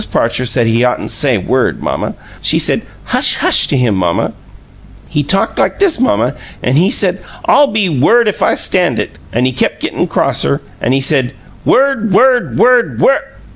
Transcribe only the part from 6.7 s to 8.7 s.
said, 'I'll be word if I